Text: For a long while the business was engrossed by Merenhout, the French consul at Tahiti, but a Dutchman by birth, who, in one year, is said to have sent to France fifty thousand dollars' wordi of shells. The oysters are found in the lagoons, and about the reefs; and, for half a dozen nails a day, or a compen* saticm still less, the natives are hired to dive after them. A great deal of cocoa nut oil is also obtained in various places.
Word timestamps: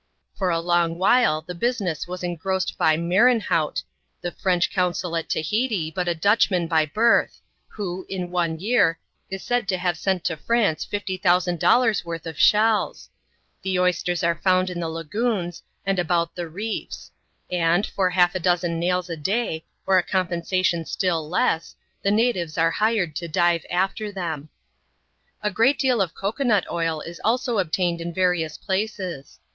For 0.33 0.49
a 0.49 0.59
long 0.59 0.97
while 0.97 1.43
the 1.43 1.53
business 1.53 2.07
was 2.07 2.23
engrossed 2.23 2.75
by 2.75 2.97
Merenhout, 2.97 3.83
the 4.19 4.31
French 4.31 4.73
consul 4.73 5.15
at 5.15 5.29
Tahiti, 5.29 5.91
but 5.91 6.07
a 6.07 6.15
Dutchman 6.15 6.65
by 6.67 6.87
birth, 6.87 7.39
who, 7.67 8.07
in 8.09 8.31
one 8.31 8.57
year, 8.59 8.97
is 9.29 9.43
said 9.43 9.67
to 9.67 9.77
have 9.77 9.99
sent 9.99 10.23
to 10.23 10.35
France 10.37 10.83
fifty 10.85 11.17
thousand 11.17 11.59
dollars' 11.59 12.01
wordi 12.01 12.25
of 12.25 12.39
shells. 12.39 13.11
The 13.61 13.77
oysters 13.79 14.23
are 14.23 14.33
found 14.41 14.71
in 14.71 14.79
the 14.79 14.89
lagoons, 14.89 15.61
and 15.85 15.99
about 15.99 16.33
the 16.33 16.47
reefs; 16.49 17.11
and, 17.51 17.85
for 17.85 18.09
half 18.09 18.33
a 18.33 18.39
dozen 18.39 18.79
nails 18.79 19.07
a 19.07 19.15
day, 19.15 19.65
or 19.85 19.99
a 19.99 20.03
compen* 20.03 20.39
saticm 20.41 20.87
still 20.87 21.29
less, 21.29 21.75
the 22.01 22.09
natives 22.09 22.57
are 22.57 22.71
hired 22.71 23.15
to 23.17 23.27
dive 23.27 23.67
after 23.69 24.11
them. 24.11 24.49
A 25.43 25.51
great 25.51 25.77
deal 25.77 26.01
of 26.01 26.15
cocoa 26.15 26.43
nut 26.43 26.65
oil 26.71 27.01
is 27.01 27.21
also 27.23 27.59
obtained 27.59 28.01
in 28.01 28.11
various 28.11 28.57
places. 28.57 29.37